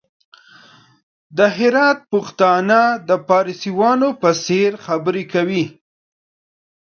د 1.37 1.39
هرات 1.57 1.99
پښتانه 2.13 2.79
د 3.09 3.11
فارسيوانانو 3.27 4.09
په 4.21 4.29
څېر 4.45 4.71
خبري 4.85 5.23
کوي! 5.33 5.65